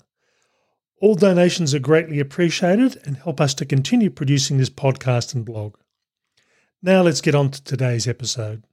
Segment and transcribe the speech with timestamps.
[1.02, 5.76] All donations are greatly appreciated and help us to continue producing this podcast and blog.
[6.82, 8.64] Now let's get on to today's episode.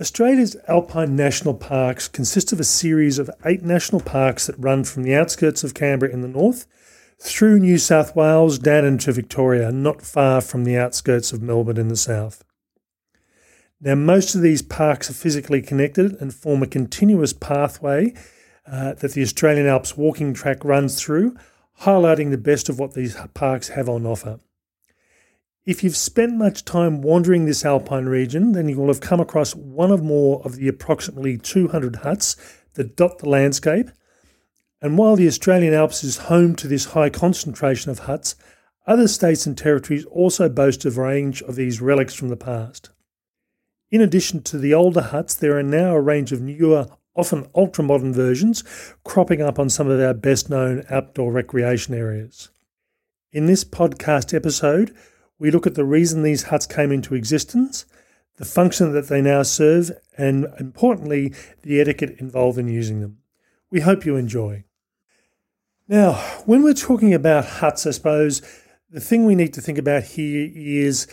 [0.00, 5.04] Australia's alpine national parks consist of a series of eight national parks that run from
[5.04, 6.66] the outskirts of Canberra in the north
[7.22, 11.86] through New South Wales down into Victoria, not far from the outskirts of Melbourne in
[11.86, 12.42] the south.
[13.80, 18.12] Now, most of these parks are physically connected and form a continuous pathway
[18.66, 21.36] uh, that the Australian Alps walking track runs through,
[21.82, 24.40] highlighting the best of what these parks have on offer.
[25.64, 29.54] If you've spent much time wandering this alpine region, then you will have come across
[29.54, 32.34] one or more of the approximately 200 huts
[32.74, 33.90] that dot the landscape
[34.82, 38.34] and while the Australian Alps is home to this high concentration of huts,
[38.84, 42.90] other states and territories also boast a range of these relics from the past.
[43.92, 47.84] In addition to the older huts, there are now a range of newer, often ultra
[47.84, 48.64] modern versions
[49.04, 52.50] cropping up on some of our best known outdoor recreation areas.
[53.30, 54.92] In this podcast episode,
[55.38, 57.86] we look at the reason these huts came into existence,
[58.36, 61.32] the function that they now serve, and importantly,
[61.62, 63.18] the etiquette involved in using them.
[63.70, 64.64] We hope you enjoy.
[65.92, 66.14] Now,
[66.46, 68.40] when we're talking about huts, I suppose
[68.88, 71.06] the thing we need to think about here is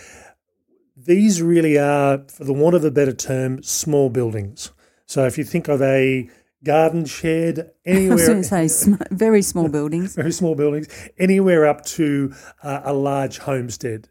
[0.95, 4.72] these really are, for the want of a better term, small buildings.
[5.06, 6.29] So if you think of a
[6.63, 8.12] garden shed anywhere.
[8.12, 10.16] I was going to say very small buildings.
[10.16, 14.07] very small buildings, anywhere up to uh, a large homestead.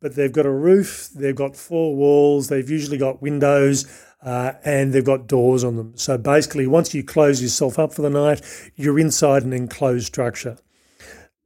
[0.00, 3.84] But they've got a roof, they've got four walls, they've usually got windows,
[4.22, 5.92] uh, and they've got doors on them.
[5.96, 8.40] So basically, once you close yourself up for the night,
[8.76, 10.56] you're inside an enclosed structure.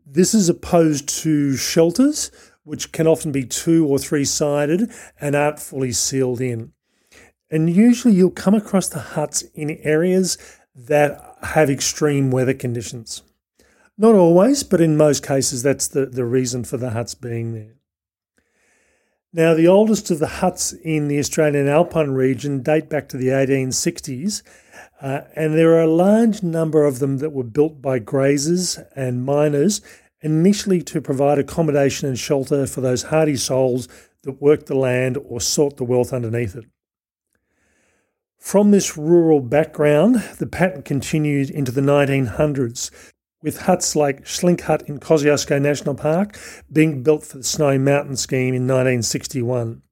[0.06, 2.30] This is opposed to shelters,
[2.62, 4.90] which can often be two or three sided
[5.20, 6.72] and aren't fully sealed in.
[7.50, 10.38] And usually, you'll come across the huts in areas
[10.74, 13.22] that have extreme weather conditions.
[13.96, 17.73] Not always, but in most cases, that's the, the reason for the huts being there.
[19.36, 23.30] Now, the oldest of the huts in the Australian Alpine region date back to the
[23.30, 24.44] 1860s,
[25.02, 29.24] uh, and there are a large number of them that were built by grazers and
[29.24, 29.80] miners
[30.20, 33.88] initially to provide accommodation and shelter for those hardy souls
[34.22, 36.66] that worked the land or sought the wealth underneath it.
[38.38, 43.12] From this rural background, the pattern continued into the 1900s
[43.44, 46.38] with huts like Schlink Hut in Kosciuszko National Park
[46.72, 49.82] being built for the Snowy Mountain scheme in 1961.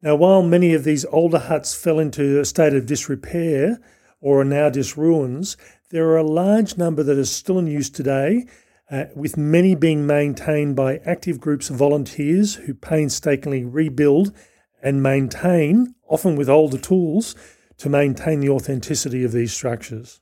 [0.00, 3.78] Now, while many of these older huts fell into a state of disrepair
[4.22, 5.58] or are now just ruins,
[5.90, 8.46] there are a large number that are still in use today,
[8.90, 14.34] uh, with many being maintained by active groups of volunteers who painstakingly rebuild
[14.82, 17.36] and maintain, often with older tools,
[17.76, 20.21] to maintain the authenticity of these structures.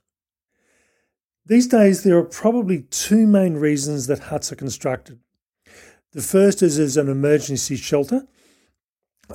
[1.51, 5.19] These days, there are probably two main reasons that huts are constructed.
[6.13, 8.25] The first is as an emergency shelter,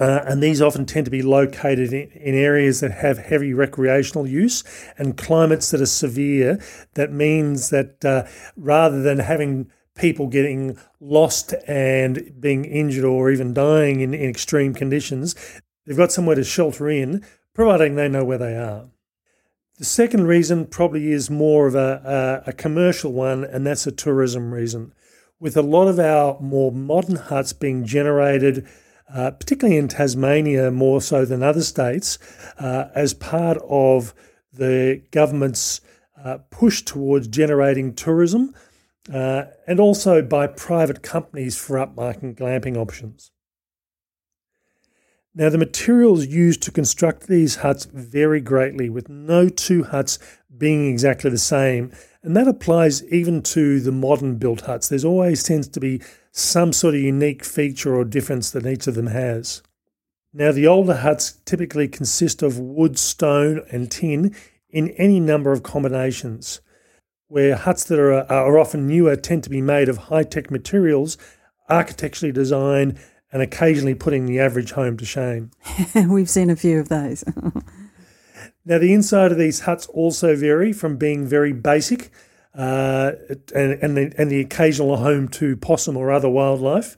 [0.01, 4.27] uh, and these often tend to be located in, in, areas that have heavy recreational
[4.27, 4.65] use
[4.97, 6.59] and climates that are severe.
[6.95, 8.25] That means that uh,
[8.57, 14.73] rather than having people getting lost and being injured or even dying in, in extreme
[14.73, 15.35] conditions,
[15.85, 17.23] they've got somewhere to shelter in,
[17.53, 18.87] providing they know where they are.
[19.79, 23.93] The second reason probably is more of a, a, a, commercial one, and that's a
[23.93, 24.95] tourism reason.
[25.39, 28.67] With a lot of our more modern huts being generated,
[29.13, 32.19] uh, particularly in Tasmania more so than other states,
[32.59, 34.15] uh, as part of
[34.51, 35.83] the government's
[36.25, 38.55] uh, push towards generating tourism,
[39.13, 43.31] uh, and also by private companies for upmarket glamping options.
[45.39, 50.19] Now, the materials used to construct these huts vary greatly, with no two huts
[50.57, 51.93] being exactly the same.
[52.23, 54.89] And that applies even to the modern built huts.
[54.89, 56.01] There's always tends to be
[56.33, 59.63] some sort of unique feature or difference that each of them has.
[60.33, 64.35] Now, the older huts typically consist of wood, stone, and tin
[64.71, 66.63] in any number of combinations,
[67.29, 71.19] where huts that are, are often newer tend to be made of high tech materials,
[71.69, 72.99] architecturally designed,
[73.33, 75.51] and occasionally putting the average home to shame.
[76.09, 77.25] We've seen a few of those.
[78.65, 82.11] now, the inside of these huts also vary from being very basic
[82.57, 83.13] uh,
[83.55, 86.97] and, and, the, and the occasional home to possum or other wildlife,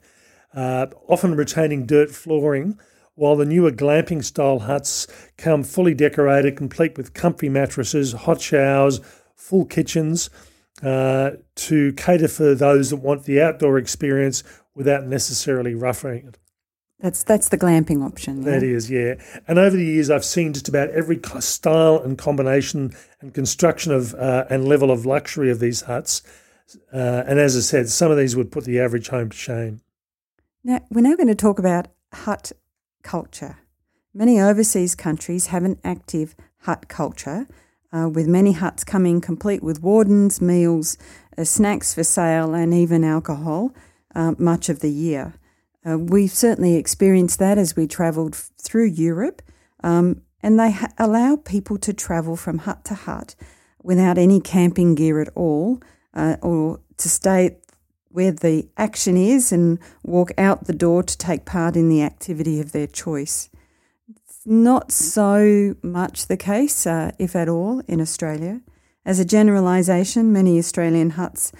[0.54, 2.78] uh, often retaining dirt flooring,
[3.14, 9.00] while the newer glamping style huts come fully decorated, complete with comfy mattresses, hot showers,
[9.34, 10.30] full kitchens.
[10.80, 14.44] Uh, to cater for those that want the outdoor experience
[14.78, 16.38] without necessarily roughing it.
[17.00, 18.38] That's that's the glamping option.
[18.38, 18.52] Yeah?
[18.52, 19.14] That is, yeah.
[19.46, 24.14] And over the years, I've seen just about every style and combination and construction of
[24.14, 26.22] uh, and level of luxury of these huts.
[26.92, 29.80] Uh, and as I said, some of these would put the average home to shame.
[30.64, 32.52] Now we're now going to talk about hut
[33.02, 33.58] culture.
[34.14, 37.46] Many overseas countries have an active hut culture,
[37.92, 40.98] uh, with many huts coming complete with wardens, meals,
[41.36, 43.72] uh, snacks for sale, and even alcohol
[44.18, 45.34] uh, much of the year.
[45.88, 49.40] Uh, we've certainly experienced that as we travelled f- through Europe,
[49.84, 53.36] um, and they ha- allow people to travel from hut to hut
[53.82, 55.80] without any camping gear at all,
[56.14, 57.56] uh, or to stay
[58.08, 62.60] where the action is and walk out the door to take part in the activity
[62.60, 63.48] of their choice.
[64.08, 68.62] It's not so much the case, uh, if at all, in Australia.
[69.04, 71.52] As a generalisation, many Australian huts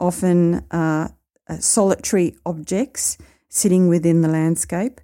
[0.00, 1.15] often are
[1.48, 5.00] uh, solitary objects sitting within the landscape,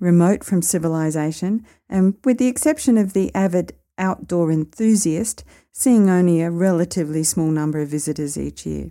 [0.00, 6.50] remote from civilization, and with the exception of the avid outdoor enthusiast, seeing only a
[6.50, 8.88] relatively small number of visitors each year.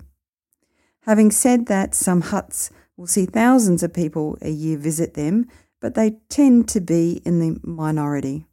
[1.01, 5.47] Having said that, some huts will see thousands of people a year visit them,
[5.79, 8.45] but they tend to be in the minority.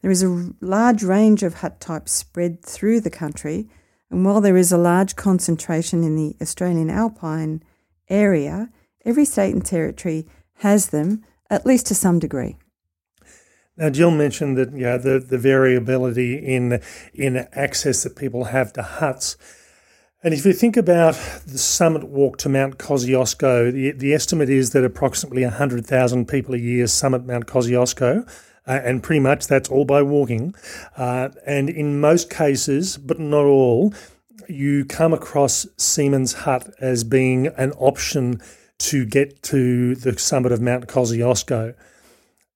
[0.00, 3.68] There is a large range of hut types spread through the country,
[4.10, 7.62] and while there is a large concentration in the Australian alpine
[8.08, 8.70] area,
[9.04, 10.26] every state and territory
[10.58, 12.56] has them, at least to some degree.
[13.76, 16.80] Now, Jill mentioned that yeah, the, the variability in
[17.12, 19.36] in access that people have to huts.
[20.22, 21.14] And if you think about
[21.46, 26.58] the summit walk to Mount Kosciuszko, the, the estimate is that approximately 100,000 people a
[26.58, 28.28] year summit Mount Kosciuszko,
[28.66, 30.54] uh, and pretty much that's all by walking.
[30.96, 33.94] Uh, and in most cases, but not all,
[34.48, 38.40] you come across Seaman's Hut as being an option
[38.78, 41.74] to get to the summit of Mount Kosciuszko.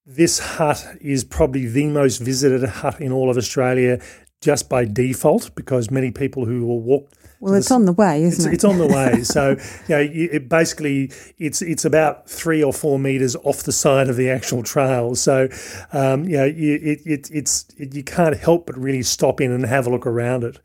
[0.06, 4.00] This hut is probably the most visited hut in all of Australia
[4.40, 7.10] just by default because many people who will walk
[7.40, 8.54] well, it's on the way, isn't it's, it?
[8.54, 9.22] It's on the way.
[9.24, 9.50] So,
[9.88, 14.16] you know, it basically it's it's about three or four meters off the side of
[14.16, 15.14] the actual trail.
[15.14, 15.48] So,
[15.92, 19.64] um, you know, it, it, it's it, you can't help but really stop in and
[19.64, 20.58] have a look around it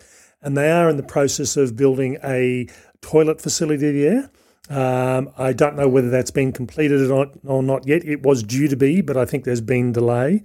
[0.45, 2.67] and they are in the process of building a
[3.01, 4.29] toilet facility there.
[4.69, 8.05] Um, I don't know whether that's been completed or not, or not, yet.
[8.05, 10.43] It was due to be, but I think there's been delay.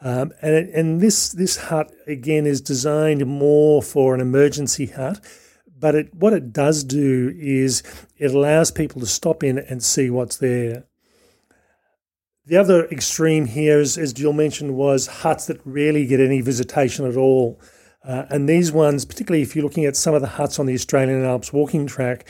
[0.00, 5.20] Um, and and this this hut again is designed more for an emergency hut,
[5.78, 7.82] but it, what it does do is
[8.16, 10.84] it allows people to stop in and see what's there.
[12.46, 17.04] The other extreme here, is, as Jill mentioned, was huts that rarely get any visitation
[17.04, 17.60] at all.
[18.04, 20.74] Uh, and these ones, particularly if you're looking at some of the huts on the
[20.74, 22.28] Australian Alps walking track,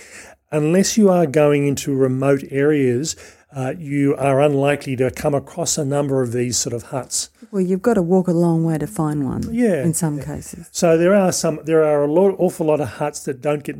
[0.50, 3.14] unless you are going into remote areas,
[3.54, 7.30] uh, you are unlikely to come across a number of these sort of huts.
[7.50, 9.54] Well, you've got to walk a long way to find one.
[9.54, 10.68] Yeah, in some cases.
[10.72, 11.60] So there are some.
[11.64, 13.76] There are a lot, awful lot of huts that don't get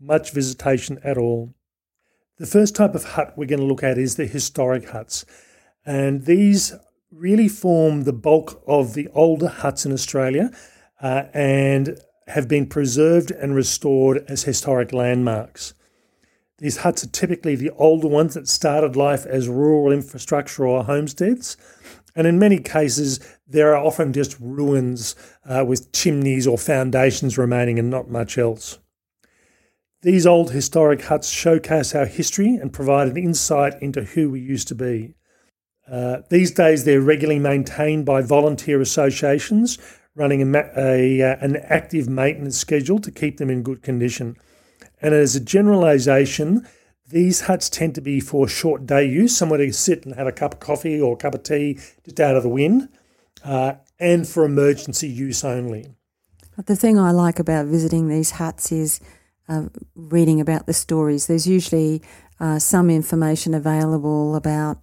[0.00, 1.54] much visitation at all.
[2.38, 5.24] The first type of hut we're going to look at is the historic huts,
[5.84, 6.74] and these
[7.10, 10.50] really form the bulk of the older huts in Australia
[11.00, 15.74] uh, and have been preserved and restored as historic landmarks.
[16.58, 21.56] These huts are typically the older ones that started life as rural infrastructure or homesteads.
[22.14, 27.78] And in many cases, there are often just ruins uh, with chimneys or foundations remaining
[27.78, 28.78] and not much else.
[30.00, 34.68] These old historic huts showcase our history and provide an insight into who we used
[34.68, 35.14] to be.
[35.90, 39.78] Uh, these days, they're regularly maintained by volunteer associations
[40.14, 44.36] running a, a uh, an active maintenance schedule to keep them in good condition.
[45.00, 46.66] And as a generalisation,
[47.08, 50.32] these huts tend to be for short day use, somewhere to sit and have a
[50.32, 52.88] cup of coffee or a cup of tea just out of the wind,
[53.44, 55.86] uh, and for emergency use only.
[56.56, 59.00] But the thing I like about visiting these huts is
[59.48, 61.26] uh, reading about the stories.
[61.26, 62.02] There's usually
[62.40, 64.78] uh, some information available about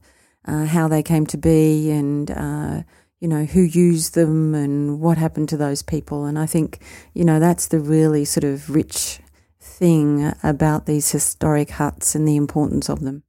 [0.46, 2.84] uh, how they came to be and uh,
[3.20, 6.25] you know who used them and what happened to those people.
[6.25, 6.79] And I think
[7.13, 9.20] you know that's the really sort of rich
[9.74, 13.24] thing about these historic huts and the importance of them.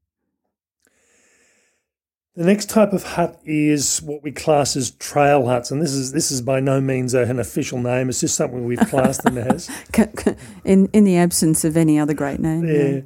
[2.36, 6.10] The next type of hut is what we class as trail huts, and this is
[6.10, 8.08] this is by no means an official name.
[8.08, 9.70] It's just something we've classed them as.
[10.64, 12.66] In in the absence of any other great name.
[12.66, 12.82] Yeah.
[12.82, 13.00] yeah.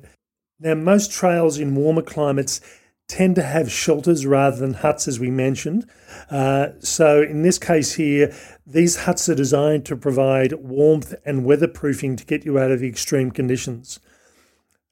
[0.61, 2.61] Now, most trails in warmer climates
[3.09, 5.87] tend to have shelters rather than huts, as we mentioned.
[6.31, 8.35] Uh, so, in this case here,
[8.67, 12.89] these huts are designed to provide warmth and weatherproofing to get you out of the
[12.89, 13.99] extreme conditions.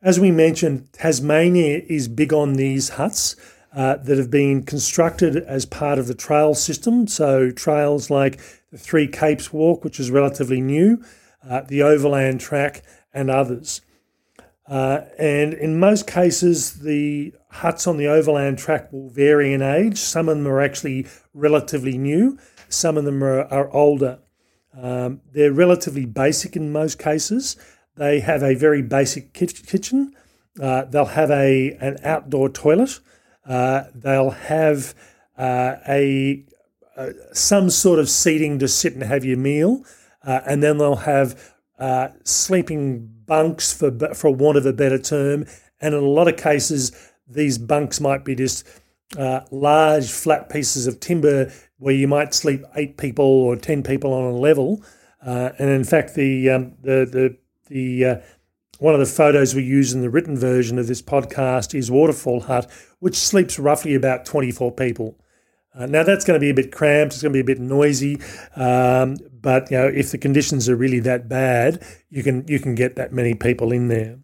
[0.02, 3.36] As we mentioned, Tasmania is big on these huts
[3.74, 7.06] uh, that have been constructed as part of the trail system.
[7.06, 8.40] So, trails like
[8.72, 11.04] the Three Capes Walk, which is relatively new,
[11.46, 12.82] uh, the Overland Track,
[13.12, 13.82] and others.
[14.68, 19.98] Uh, and in most cases, the huts on the Overland Track will vary in age.
[19.98, 24.18] Some of them are actually relatively new, some of them are, are older.
[24.76, 27.56] Um, they're relatively basic in most cases.
[27.96, 30.14] They have a very basic kitchen.
[30.60, 33.00] Uh, they'll have a an outdoor toilet.
[33.46, 34.94] Uh, they'll have
[35.38, 36.44] uh, a,
[36.96, 39.84] a, some sort of seating to sit and have your meal,
[40.24, 45.46] uh, and then they'll have uh, sleeping bunks, for for want of a better term.
[45.80, 46.92] And in a lot of cases,
[47.28, 48.66] these bunks might be just
[49.18, 54.12] uh, large flat pieces of timber where you might sleep eight people or ten people
[54.12, 54.82] on a level.
[55.20, 57.36] and in fact, the um, the the
[57.68, 58.22] the
[58.78, 62.40] one of the photos we use in the written version of this podcast is Waterfall
[62.40, 65.18] Hut, which sleeps roughly about 24 people.
[65.76, 67.12] Uh, now that's going to be a bit cramped.
[67.14, 68.18] It's going to be a bit noisy,
[68.56, 72.74] um, but you know if the conditions are really that bad, you can you can
[72.74, 74.18] get that many people in there.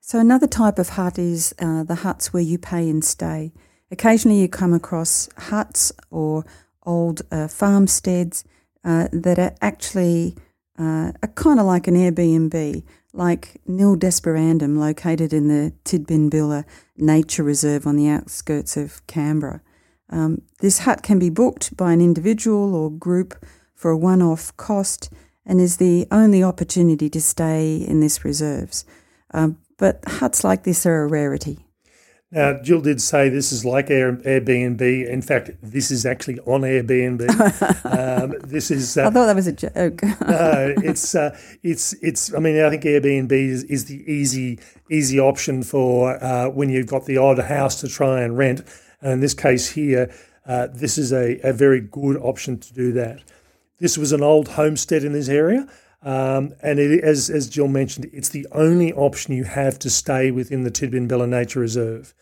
[0.00, 3.52] So another type of hut is uh, the huts where you pay and stay.
[3.90, 6.44] Occasionally, you come across huts or
[6.84, 8.44] old uh, farmsteads
[8.84, 10.36] uh, that are actually
[10.78, 12.82] uh, are kind of like an Airbnb
[13.12, 16.64] like Nil Desperandum, located in the Tidbinbilla
[16.96, 19.62] Nature Reserve on the outskirts of Canberra.
[20.10, 23.44] Um, this hut can be booked by an individual or group
[23.74, 25.10] for a one off cost
[25.44, 28.84] and is the only opportunity to stay in this reserves.
[29.32, 31.66] Um, but huts like this are a rarity.
[32.32, 34.80] Now, Jill did say this is like Air- Airbnb.
[35.08, 37.22] In fact, this is actually on Airbnb.
[38.24, 38.98] um, this is.
[38.98, 40.02] Uh, I thought that was a joke.
[40.26, 42.34] no, it's uh, it's it's.
[42.34, 44.58] I mean, I think Airbnb is, is the easy
[44.90, 48.62] easy option for uh, when you've got the odd house to try and rent.
[49.00, 50.12] And in this case here,
[50.46, 53.22] uh, this is a, a very good option to do that.
[53.78, 55.68] This was an old homestead in this area.
[56.02, 60.30] Um, and it, as, as Jill mentioned, it's the only option you have to stay
[60.30, 62.14] within the Tidbinbilla Nature Reserve.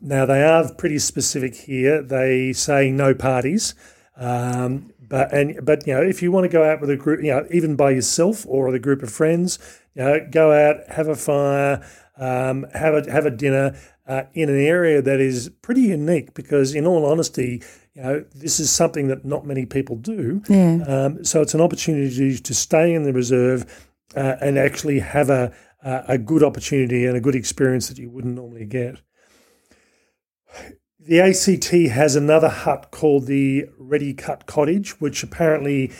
[0.00, 2.02] Now, they are pretty specific here.
[2.02, 3.74] They say no parties.
[4.16, 7.22] Um, but and but you know if you want to go out with a group,
[7.22, 9.58] you know even by yourself or with a group of friends,
[9.94, 14.48] you know go out, have a fire, um, have a have a dinner uh, in
[14.48, 16.34] an area that is pretty unique.
[16.34, 17.62] Because in all honesty,
[17.94, 20.42] you know, this is something that not many people do.
[20.48, 20.82] Yeah.
[20.86, 25.52] Um, so it's an opportunity to stay in the reserve uh, and actually have a,
[25.82, 29.00] a good opportunity and a good experience that you wouldn't normally get.
[31.00, 35.90] The ACT has another hut called the Ready Cut Cottage, which apparently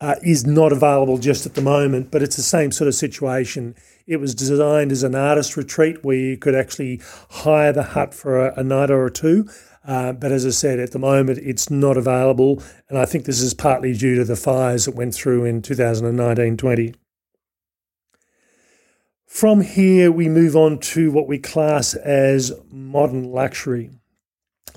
[0.00, 3.74] uh, is not available just at the moment, but it's the same sort of situation.
[4.06, 8.46] It was designed as an artist retreat where you could actually hire the hut for
[8.46, 9.48] a, a night or two
[9.86, 12.62] uh, but as I said, at the moment, it's not available.
[12.88, 16.56] And I think this is partly due to the fires that went through in 2019
[16.56, 16.94] 20.
[19.26, 23.90] From here, we move on to what we class as modern luxury.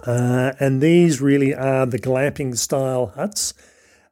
[0.06, 3.54] Uh, and these really are the glamping style huts.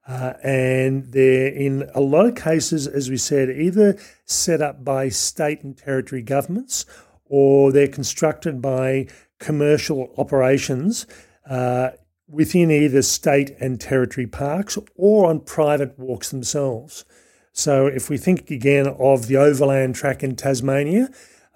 [0.07, 5.09] Uh, and they're in a lot of cases, as we said, either set up by
[5.09, 6.85] state and territory governments
[7.25, 9.07] or they're constructed by
[9.39, 11.05] commercial operations
[11.49, 11.89] uh,
[12.27, 17.05] within either state and territory parks or on private walks themselves.
[17.51, 21.09] So, if we think again of the overland track in Tasmania,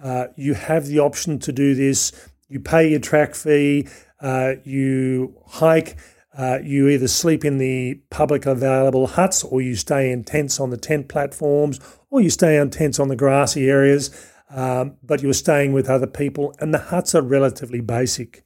[0.03, 2.11] uh, you have the option to do this.
[2.49, 3.87] You pay your track fee,
[4.19, 5.97] uh, you hike,
[6.37, 10.69] uh, you either sleep in the public available huts or you stay in tents on
[10.69, 14.09] the tent platforms or you stay on tents on the grassy areas.
[14.53, 18.43] um, but you're staying with other people, and the huts are relatively basic.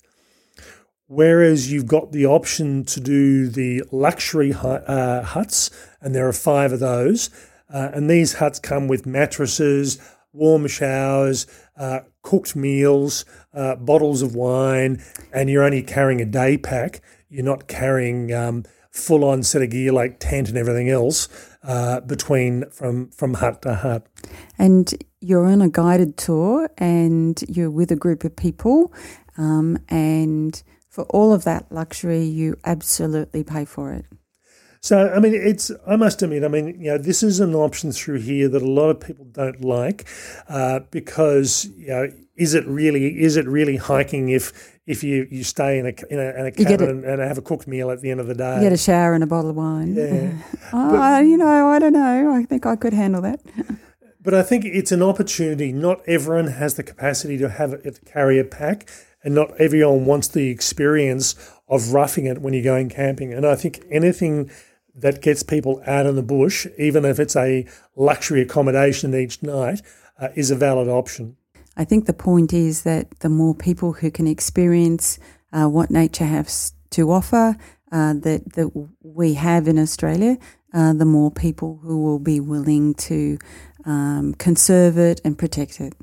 [1.08, 5.70] Whereas you've got the option to do the luxury uh, huts,
[6.02, 7.30] and there are five of those.
[7.72, 10.00] Uh, and these huts come with mattresses,
[10.32, 16.58] warm showers, uh, cooked meals, uh, bottles of wine, and you're only carrying a day
[16.58, 17.02] pack.
[17.30, 21.28] You're not carrying um, full on set of gear like tent and everything else
[21.64, 24.08] uh, between from from hut to hut.
[24.58, 28.94] And you're on a guided tour, and you're with a group of people,
[29.38, 34.06] um, and for all of that luxury, you absolutely pay for it.
[34.80, 37.92] So, I mean, it's, I must admit, I mean, you know, this is an option
[37.92, 40.06] through here that a lot of people don't like
[40.48, 45.44] uh, because, you know, is it really, is it really hiking if, if you, you
[45.44, 48.02] stay in a, in a, in a cabin a, and, have a cooked meal at
[48.02, 48.56] the end of the day?
[48.58, 49.96] You get a shower and a bottle of wine.
[49.96, 50.32] Yeah.
[50.74, 52.34] oh, but, you know, I don't know.
[52.34, 53.42] I think I could handle that.
[54.22, 55.72] but I think it's an opportunity.
[55.72, 58.88] Not everyone has the capacity to have to carry a pack
[59.24, 61.36] and not everyone wants the experience
[61.68, 63.34] of roughing it when you're going camping.
[63.34, 64.52] And I think anything
[64.94, 67.66] that gets people out in the bush, even if it's a
[67.96, 69.82] luxury accommodation each night,
[70.20, 71.36] uh, is a valid option.
[71.78, 75.20] I think the point is that the more people who can experience
[75.52, 77.58] uh, what nature has to offer,
[77.92, 78.72] uh, that that
[79.04, 80.38] we have in Australia,
[80.74, 83.38] uh, the more people who will be willing to
[83.86, 85.94] um, conserve it and protect it.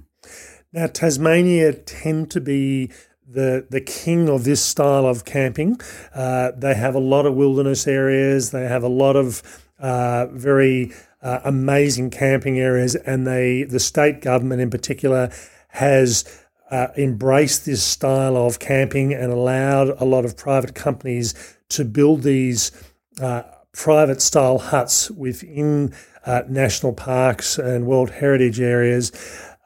[0.73, 2.91] Now, Tasmania tend to be
[3.29, 5.81] the the king of this style of camping.
[6.14, 8.50] Uh, they have a lot of wilderness areas.
[8.50, 9.43] They have a lot of
[9.79, 15.31] uh, very uh, amazing camping areas, and they the state government in particular
[15.73, 16.25] has
[16.71, 21.35] uh, embraced this style of camping and allowed a lot of private companies
[21.69, 22.73] to build these
[23.21, 29.13] uh, private style huts within uh, national parks and World Heritage areas.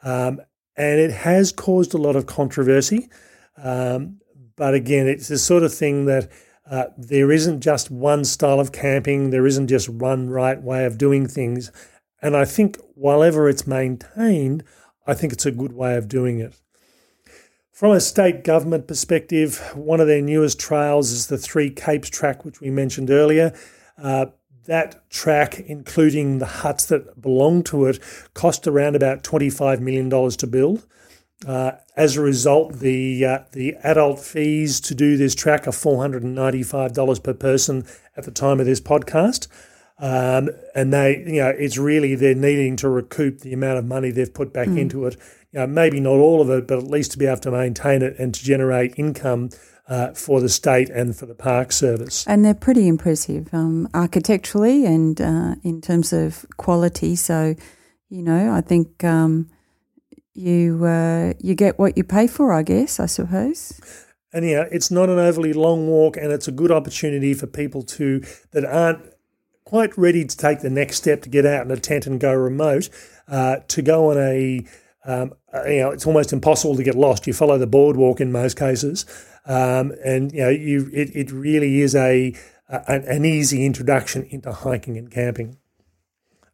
[0.03, 0.41] Um,
[0.77, 3.09] and it has caused a lot of controversy.
[3.57, 4.21] Um,
[4.57, 6.31] but again, it's the sort of thing that
[6.71, 10.99] uh, there isn't just one style of camping, there isn't just one right way of
[10.99, 11.71] doing things.
[12.23, 14.65] And I think, while ever it's maintained,
[15.07, 16.55] I think it's a good way of doing it.
[17.73, 22.45] From a state government perspective, one of their newest trails is the Three Capes track,
[22.45, 23.55] which we mentioned earlier.
[23.99, 24.27] Uh,
[24.65, 28.01] that track, including the huts that belong to it,
[28.35, 30.87] cost around about $25 million to build.
[31.47, 36.01] Uh, as a result, the uh, the adult fees to do this track are four
[36.01, 37.85] hundred and ninety five dollars per person
[38.17, 39.47] at the time of this podcast,
[39.99, 44.11] um, and they you know it's really they're needing to recoup the amount of money
[44.11, 44.79] they've put back mm.
[44.79, 45.17] into it.
[45.53, 48.03] You know, maybe not all of it, but at least to be able to maintain
[48.03, 49.51] it and to generate income
[49.89, 52.27] uh, for the state and for the park service.
[52.27, 57.17] And they're pretty impressive um, architecturally and uh, in terms of quality.
[57.17, 57.55] So,
[58.09, 59.03] you know, I think.
[59.05, 59.51] Um,
[60.37, 63.01] you uh, you get what you pay for, I guess.
[63.01, 63.81] I suppose.
[64.33, 67.83] And yeah, it's not an overly long walk, and it's a good opportunity for people
[67.83, 69.01] to that aren't
[69.67, 72.33] quite ready to take the next step to get out in a tent and go
[72.33, 72.89] remote,
[73.29, 74.65] uh, to go on a
[75.05, 75.35] um,
[75.67, 77.27] you know, it's almost impossible to get lost.
[77.27, 79.05] You follow the boardwalk in most cases,
[79.45, 82.35] um, and you know, you it, it really is a,
[82.69, 85.59] a an easy introduction into hiking and camping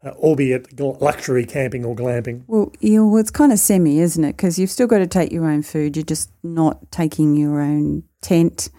[0.05, 2.45] uh, albeit luxury camping or glamping.
[2.47, 4.37] Well, yeah, well, it's kind of semi, isn't it?
[4.37, 5.97] Because you've still got to take your own food.
[5.97, 8.71] You're just not taking your own tent.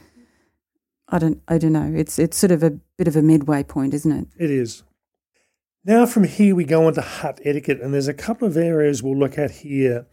[1.10, 1.94] I don't, I don't know.
[1.96, 4.28] It's it's sort of a bit of a midway point, isn't it?
[4.40, 4.84] It is.
[5.84, 9.04] Now, from here, we go on to hut etiquette, and there's a couple of areas
[9.04, 10.08] we'll look at here.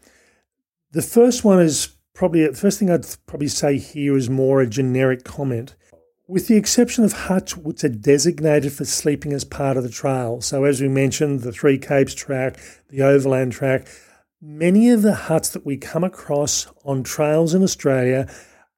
[0.91, 4.67] The first one is probably the first thing I'd probably say here is more a
[4.67, 5.75] generic comment
[6.27, 10.41] with the exception of huts which are designated for sleeping as part of the trail.
[10.41, 12.57] So, as we mentioned, the Three Capes track,
[12.89, 13.87] the Overland track,
[14.41, 18.29] many of the huts that we come across on trails in Australia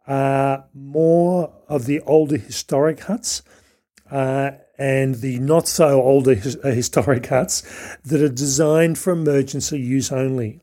[0.06, 3.41] are more of the older historic huts
[4.13, 7.63] uh, and the not so older his, uh, historic huts
[8.06, 10.62] that are designed for emergency use only.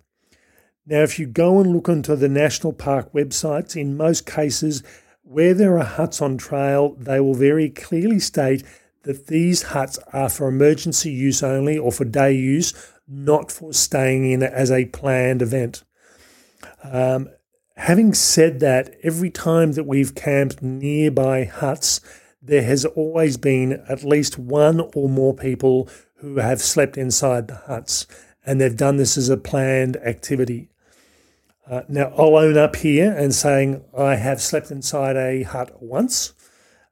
[0.87, 4.85] Now, if you go and look onto the national park websites, in most cases,
[5.23, 8.63] where there are huts on trail, they will very clearly state
[9.03, 12.73] that these huts are for emergency use only or for day use,
[13.09, 15.83] not for staying in as a planned event.
[16.85, 17.29] Um,
[17.77, 22.01] having said that, every time that we've camped nearby huts,
[22.43, 27.57] there has always been at least one or more people who have slept inside the
[27.57, 28.07] huts,
[28.45, 30.69] and they've done this as a planned activity.
[31.69, 36.33] Uh, now, I'll own up here and saying I have slept inside a hut once,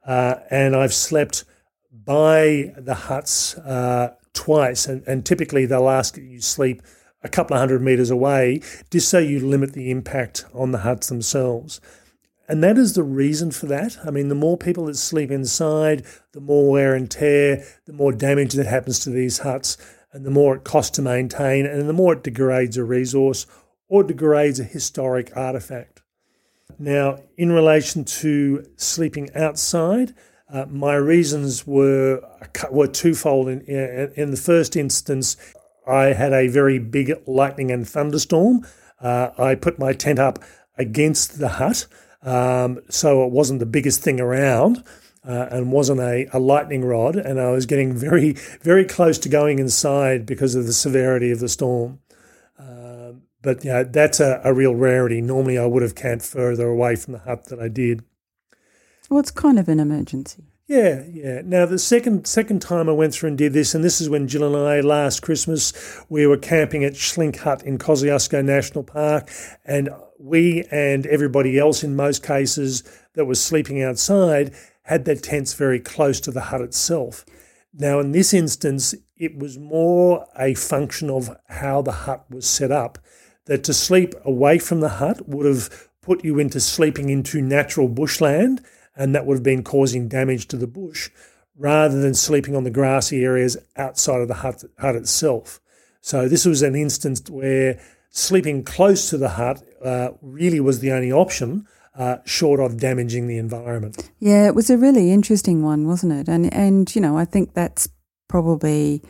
[0.07, 1.45] uh, and I've slept
[1.93, 4.87] by the huts uh, twice.
[4.87, 6.83] And, and, typically, they'll ask that you sleep
[7.25, 11.09] a couple of hundred metres away, just so you limit the impact on the huts
[11.09, 11.81] themselves.
[12.49, 13.99] And that is the reason for that.
[14.05, 18.11] I mean, the more people that sleep inside, the more wear and tear, the more
[18.11, 19.77] damage that happens to these huts,
[20.13, 23.47] and the more it costs to maintain, and the more it degrades a resource
[23.89, 26.03] or degrades a historic artifact.
[26.79, 30.15] Now, in relation to sleeping outside,
[30.51, 32.23] uh, my reasons were
[32.71, 33.49] were twofold.
[33.49, 33.61] In,
[34.17, 35.37] in, the first instance,
[35.87, 38.67] I had a very big lightning and thunderstorm.
[39.01, 40.39] Uh, I put my tent up
[40.77, 41.87] against the hut,
[42.23, 44.85] um, so it wasn't the biggest thing around.
[45.27, 49.29] Uh, and wasn't a, a lightning rod, and I was getting very, very close to
[49.29, 51.99] going inside because of the severity of the storm.
[52.59, 55.21] Um, but you know, that's a, a real rarity.
[55.21, 58.05] Normally, I would have camped further away from the hut than I did.
[59.11, 60.45] Well, it's kind of an emergency.
[60.67, 61.41] Yeah, yeah.
[61.43, 64.29] Now the second second time I went through and did this, and this is when
[64.29, 65.73] Jill and I last Christmas
[66.11, 69.31] we were camping at Schlink Hut in Kosciuszko National Park,
[69.65, 72.83] and we and everybody else in most cases
[73.15, 77.25] that was sleeping outside had their tents very close to the hut itself.
[77.73, 82.71] Now in this instance, it was more a function of how the hut was set
[82.71, 82.99] up.
[83.45, 87.89] That to sleep away from the hut would have put you into sleeping into natural
[87.89, 88.63] bushland
[88.97, 91.11] and that would have been causing damage to the bush
[91.57, 95.61] rather than sleeping on the grassy areas outside of the hut, hut itself.
[96.01, 100.93] So this was an instance where sleeping close to the hut uh, really was the
[100.93, 101.67] only option.
[101.95, 104.09] Uh, short of damaging the environment.
[104.21, 106.29] Yeah, it was a really interesting one, wasn't it?
[106.29, 107.89] And and you know, I think that's
[108.29, 109.03] probably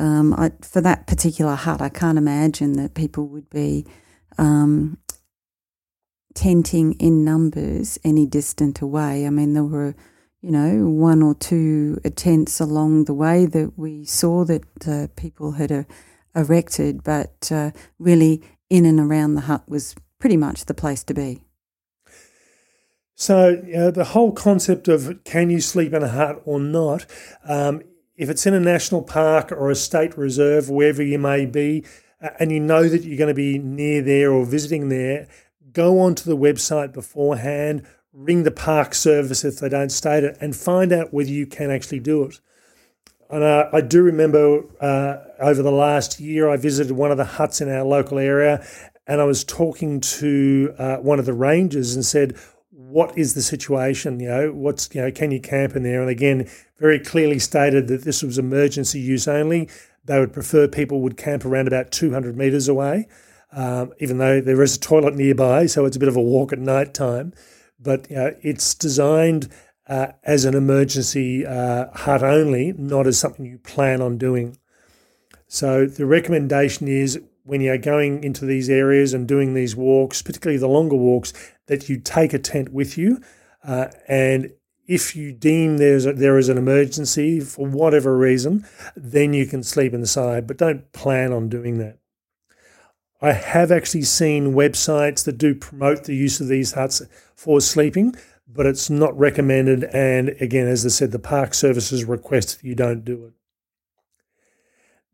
[0.00, 1.80] um, I, for that particular hut.
[1.80, 3.86] I can't imagine that people would be
[4.36, 4.98] um,
[6.34, 9.26] tenting in numbers any distant away.
[9.26, 9.94] I mean, there were,
[10.42, 15.52] you know, one or two tents along the way that we saw that uh, people
[15.52, 15.84] had uh,
[16.34, 21.12] erected, but uh, really in and around the hut was pretty much the place to
[21.12, 21.42] be.
[23.14, 27.04] So, the whole concept of can you sleep in a hut or not,
[27.46, 27.82] um,
[28.16, 31.84] if it's in a national park or a state reserve, wherever you may be,
[32.40, 35.28] and you know that you're going to be near there or visiting there,
[35.72, 40.56] go onto the website beforehand, ring the park service if they don't state it, and
[40.56, 42.40] find out whether you can actually do it.
[43.28, 47.24] And uh, I do remember uh, over the last year, I visited one of the
[47.24, 48.64] huts in our local area,
[49.06, 52.36] and I was talking to uh, one of the rangers and said,
[52.70, 54.20] "What is the situation?
[54.20, 57.88] You know, what's you know, can you camp in there?" And again, very clearly stated
[57.88, 59.68] that this was emergency use only.
[60.04, 63.08] They would prefer people would camp around about 200 metres away
[63.54, 66.52] um, even though there is a toilet nearby, so it's a bit of a walk
[66.52, 67.32] at night time.
[67.78, 69.48] But you know, it's designed
[69.86, 74.58] uh, as an emergency uh, hut only, not as something you plan on doing.
[75.46, 80.58] So the recommendation is when you're going into these areas and doing these walks, particularly
[80.58, 81.32] the longer walks,
[81.66, 83.20] that you take a tent with you.
[83.62, 84.50] Uh, and
[84.86, 89.62] if you deem there's a, there is an emergency for whatever reason, then you can
[89.62, 91.98] sleep inside, but don't plan on doing that.
[93.20, 97.00] I have actually seen websites that do promote the use of these huts
[97.34, 98.14] for sleeping,
[98.46, 99.84] but it's not recommended.
[99.84, 103.32] And again, as I said, the park services request that you don't do it.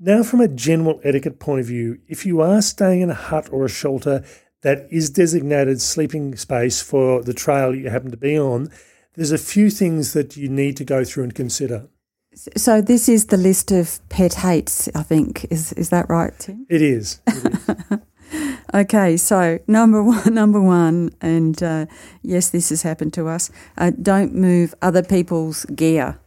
[0.02, 3.50] Now, from a general etiquette point of view, if you are staying in a hut
[3.52, 4.24] or a shelter
[4.62, 8.70] that is designated sleeping space for the trail you happen to be on,
[9.14, 11.86] there's a few things that you need to go through and consider.
[12.34, 14.88] So this is the list of pet hates.
[14.94, 16.64] I think is is that right, Tim?
[16.70, 17.20] It is.
[17.26, 17.98] It is.
[18.74, 21.86] okay, so number one, number one, and uh,
[22.22, 23.50] yes, this has happened to us.
[23.76, 26.18] Uh, don't move other people's gear,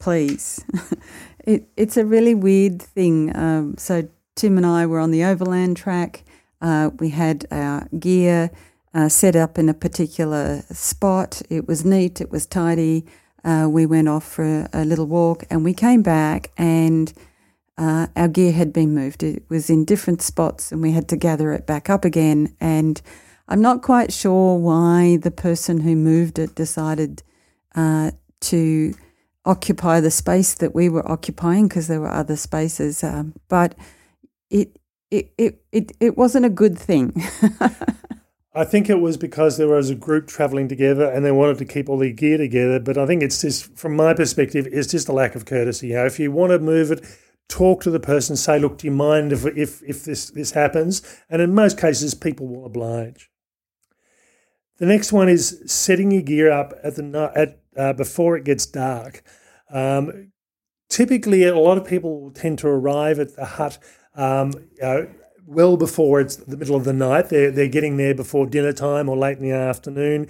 [0.00, 0.64] please.
[1.42, 3.34] it, it's a really weird thing.
[3.36, 6.24] Um, so Tim and I were on the overland track.
[6.60, 8.50] Uh, we had our gear
[8.94, 11.42] uh, set up in a particular spot.
[11.50, 12.20] It was neat.
[12.20, 13.04] It was tidy
[13.44, 17.12] uh, we went off for a, a, little walk and we came back and
[17.76, 19.22] uh, our gear had been moved.
[19.22, 22.54] It was in different spots and we had to gather it back up again.
[22.60, 23.00] And
[23.48, 27.22] I'm not quite sure why the person who moved it decided
[27.74, 28.94] uh, to
[29.44, 33.02] occupy the space that we were occupying because there were other spaces.
[33.02, 33.74] Um, but
[34.50, 34.78] it,
[35.10, 37.12] it, it, it, it wasn't a good thing.
[38.54, 41.64] I think it was because there was a group traveling together and they wanted to
[41.64, 42.78] keep all their gear together.
[42.78, 45.88] But I think it's just, from my perspective, it's just a lack of courtesy.
[45.88, 47.02] You know, if you want to move it,
[47.48, 51.02] talk to the person, say, "Look, do you mind if if if this this happens?"
[51.28, 53.30] And in most cases, people will oblige.
[54.78, 58.66] The next one is setting your gear up at the at uh, before it gets
[58.66, 59.22] dark.
[59.70, 60.32] Um,
[60.88, 63.78] typically, a lot of people tend to arrive at the hut
[64.14, 64.52] um,
[65.46, 67.28] well before it's the middle of the night.
[67.28, 70.28] They're, they're getting there before dinner time or late in the afternoon.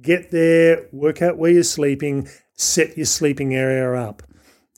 [0.00, 4.22] Get there, work out where you're sleeping, set your sleeping area up.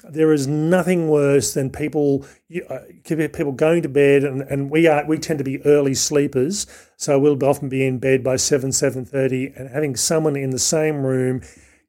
[0.04, 2.26] There is nothing worse than people
[2.68, 6.66] uh, people going to bed, and, and we are we tend to be early sleepers,
[6.96, 10.58] so we'll often be in bed by seven seven thirty, and having someone in the
[10.58, 11.40] same room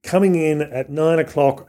[0.04, 1.68] coming in at nine o'clock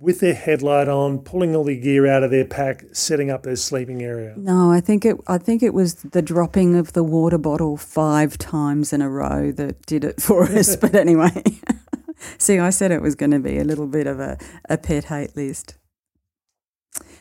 [0.00, 3.56] with their headlight on, pulling all the gear out of their pack, setting up their
[3.56, 4.34] sleeping area.
[4.36, 5.16] No, I think it.
[5.26, 9.50] I think it was the dropping of the water bottle five times in a row
[9.52, 10.76] that did it for us.
[10.76, 11.42] but anyway,
[12.38, 15.04] see, I said it was going to be a little bit of a, a pet
[15.04, 15.76] hate list.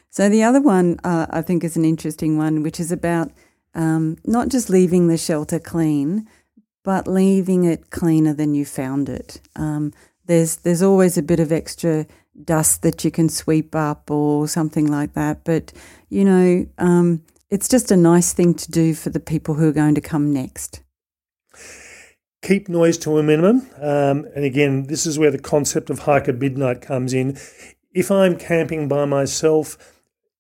[0.10, 3.32] So the other one uh, I think is an interesting one, which is about
[3.74, 6.28] um, not just leaving the shelter clean,
[6.84, 9.42] but leaving it cleaner than you found it.
[9.56, 9.94] Um,
[10.28, 12.06] there's there's always a bit of extra
[12.44, 15.44] dust that you can sweep up or something like that.
[15.44, 15.74] But,
[16.10, 19.74] you know, um, it's just a nice thing to do for the people who are
[19.74, 20.82] going to come next.
[22.44, 23.68] Keep noise to a minimum.
[23.78, 27.38] Um, and again, this is where the concept of hiker midnight comes in.
[27.94, 29.78] If I'm camping by myself,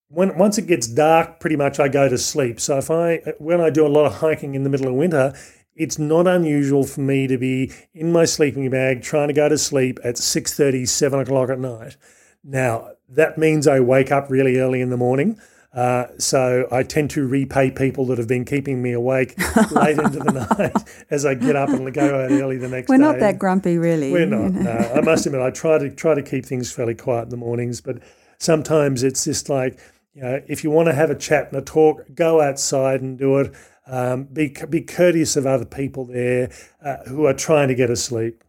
[0.09, 2.59] when once it gets dark, pretty much I go to sleep.
[2.59, 5.33] So if I when I do a lot of hiking in the middle of winter,
[5.77, 9.57] it's not unusual for me to be in my sleeping bag trying to go to
[9.57, 11.97] sleep at 6.30 7 o'clock at night
[12.43, 15.39] now that means i wake up really early in the morning
[15.73, 19.37] uh, so I tend to repay people that have been keeping me awake
[19.71, 22.97] late into the night as I get up and go out early the next We're
[22.97, 23.03] day.
[23.03, 24.11] We're not that grumpy, really.
[24.11, 24.53] We're not.
[24.53, 24.71] no.
[24.95, 27.81] I must admit, I try to try to keep things fairly quiet in the mornings,
[27.81, 27.99] but
[28.39, 29.77] sometimes it's just like
[30.15, 33.19] you know, if you want to have a chat and a talk, go outside and
[33.19, 33.53] do it.
[33.89, 36.51] Um, be be courteous of other people there
[36.83, 38.43] uh, who are trying to get asleep.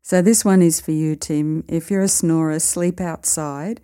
[0.00, 1.64] So this one is for you, Tim.
[1.68, 3.80] If you're a snorer, sleep outside.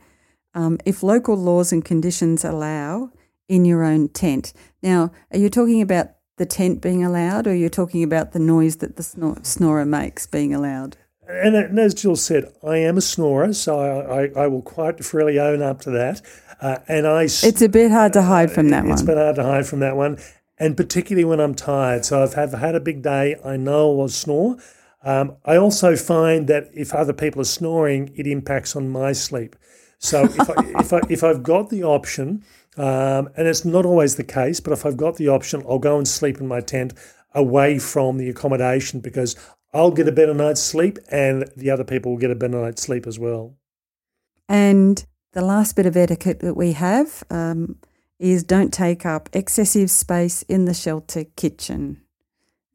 [0.55, 3.13] Um, if local laws and conditions allow,
[3.49, 4.53] in your own tent.
[4.83, 8.39] Now, are you talking about the tent being allowed, or are you're talking about the
[8.39, 10.97] noise that the snor- snorer makes being allowed?
[11.27, 15.05] And, and, as Jill said, I am a snorer, so I, I, I will quite
[15.05, 16.23] freely own up to that.
[16.61, 18.93] Uh, and I, it's a bit hard to hide from that one.
[18.93, 20.19] It's been hard to hide from that one,
[20.59, 22.05] and particularly when I'm tired.
[22.05, 23.37] So I've have had a big day.
[23.45, 24.57] I know I will snore.
[25.05, 29.55] Um, I also find that if other people are snoring, it impacts on my sleep.
[29.99, 32.45] So if, I, if, I, if I've got the option,
[32.77, 35.97] um, and it's not always the case, but if I've got the option, I'll go
[35.97, 36.95] and sleep in my tent
[37.35, 39.37] away from the accommodation because
[39.73, 42.83] I'll get a better night's sleep and the other people will get a better night's
[42.83, 43.57] sleep as well.
[44.49, 47.77] And the last bit of etiquette that we have um,
[48.19, 52.03] is don't take up excessive space in the shelter kitchen.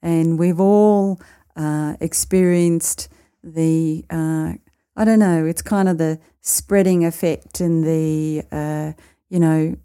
[0.02, 1.20] And we've all
[1.56, 3.10] uh, experienced
[3.44, 4.54] the, uh,
[4.96, 8.94] I don't know, it's kind of the spreading effect and the, uh,
[9.30, 9.76] you know,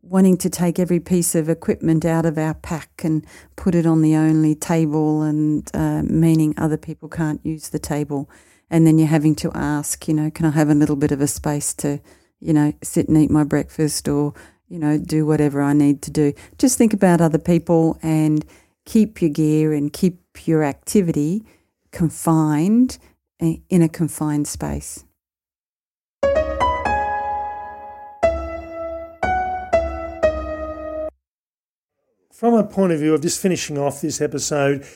[0.00, 4.00] wanting to take every piece of equipment out of our pack and put it on
[4.00, 8.30] the only table and uh, meaning other people can't use the table
[8.72, 11.20] and then you're having to ask, you know, can I have a little bit of
[11.20, 12.00] a space to,
[12.40, 14.32] you know, sit and eat my breakfast or,
[14.66, 16.32] you know, do whatever I need to do.
[16.56, 18.46] Just think about other people and
[18.86, 21.44] keep your gear and keep your activity
[21.90, 22.96] confined
[23.40, 25.04] eh, in a confined space.
[32.32, 34.86] From a point of view of just finishing off this episode,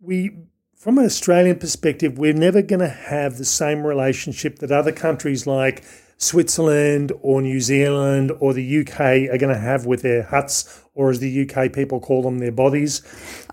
[0.00, 0.46] we
[0.84, 5.46] from an Australian perspective, we're never going to have the same relationship that other countries
[5.46, 5.82] like
[6.18, 9.00] Switzerland or New Zealand or the UK
[9.32, 12.52] are going to have with their huts, or as the UK people call them, their
[12.52, 13.02] bothies.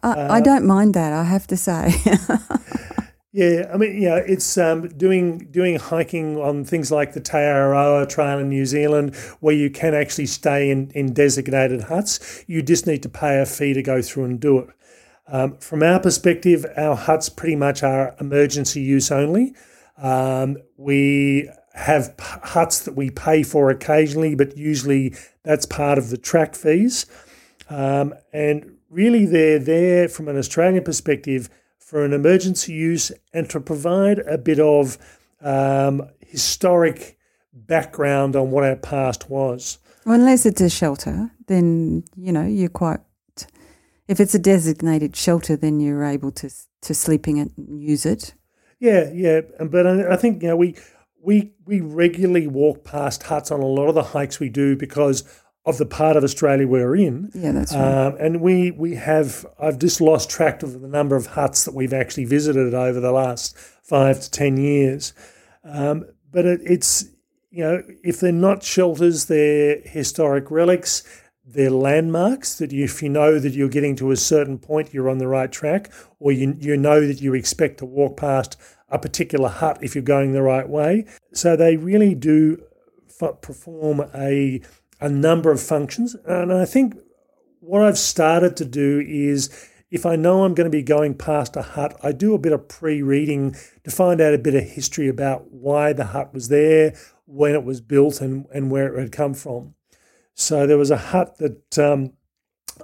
[0.03, 1.93] Uh, uh, I don't mind that, I have to say.
[3.31, 8.09] yeah, I mean, yeah, it's um, doing doing hiking on things like the Te Araroa
[8.09, 12.43] Trail in New Zealand, where you can actually stay in, in designated huts.
[12.47, 14.69] You just need to pay a fee to go through and do it.
[15.31, 19.55] Um, from our perspective, our huts pretty much are emergency use only.
[19.97, 26.09] Um, we have p- huts that we pay for occasionally, but usually that's part of
[26.09, 27.05] the track fees.
[27.69, 33.61] Um, and really, they're there from an Australian perspective for an emergency use and to
[33.61, 34.97] provide a bit of
[35.39, 37.17] um, historic
[37.53, 39.77] background on what our past was.
[40.05, 42.99] Well, unless it's a shelter, then you know you're quite
[44.11, 46.49] if it's a designated shelter, then you're able to
[46.81, 48.33] to sleeping it and use it.
[48.77, 50.75] Yeah, yeah, but I think you know we
[51.21, 55.23] we we regularly walk past huts on a lot of the hikes we do because
[55.65, 57.31] of the part of Australia we're in.
[57.33, 58.07] Yeah, that's right.
[58.07, 61.73] Um, and we we have I've just lost track of the number of huts that
[61.73, 65.13] we've actually visited over the last five to ten years.
[65.63, 67.05] Um, but it, it's
[67.49, 71.03] you know if they're not shelters, they're historic relics
[71.53, 75.17] they're landmarks that if you know that you're getting to a certain point, you're on
[75.17, 78.57] the right track, or you, you know that you expect to walk past
[78.89, 81.05] a particular hut if you're going the right way.
[81.33, 82.61] So they really do
[83.21, 84.61] f- perform a,
[84.99, 86.15] a number of functions.
[86.25, 86.95] And I think
[87.59, 89.49] what I've started to do is
[89.91, 92.53] if I know I'm going to be going past a hut, I do a bit
[92.53, 96.47] of pre reading to find out a bit of history about why the hut was
[96.47, 99.75] there, when it was built, and, and where it had come from.
[100.41, 102.13] So there was a hut that um,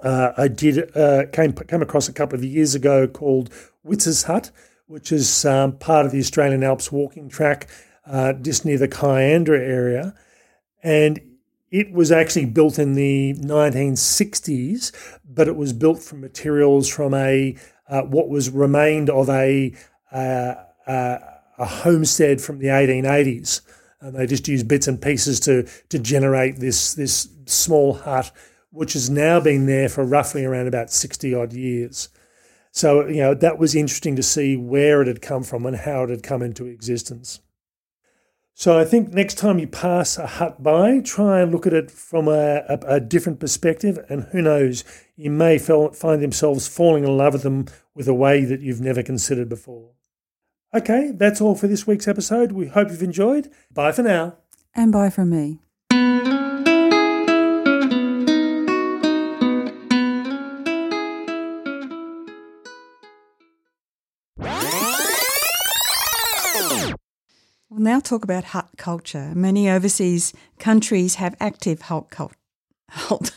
[0.04, 3.50] uh, I did uh, came came across a couple of years ago called
[3.84, 4.52] Witz's Hut,
[4.86, 7.68] which is um, part of the Australian Alps walking track
[8.06, 10.14] uh, just near the Kiandra area,
[10.84, 11.20] and
[11.72, 14.92] it was actually built in the 1960s,
[15.28, 17.56] but it was built from materials from a
[17.90, 19.74] uh, what was remained of a
[20.12, 20.54] uh,
[20.86, 21.18] uh,
[21.58, 23.62] a homestead from the 1880s,
[24.02, 28.32] and they just use bits and pieces to to generate this this small hut,
[28.72, 32.10] which has now been there for roughly around about 60 odd years.
[32.72, 36.04] So you know that was interesting to see where it had come from and how
[36.04, 37.40] it had come into existence.
[38.60, 41.92] So I think next time you pass a hut by, try and look at it
[41.92, 44.84] from a, a, a different perspective, and who knows,
[45.16, 49.04] you may find themselves falling in love with them with a way that you've never
[49.04, 49.92] considered before.
[50.74, 52.52] Okay, that's all for this week's episode.
[52.52, 53.50] We hope you've enjoyed.
[53.74, 54.38] Bye for now.
[54.76, 55.60] And bye from me.
[67.70, 69.34] We'll now talk about hut culture.
[69.36, 72.34] Many overseas countries have active hut, cult-
[72.90, 73.32] hut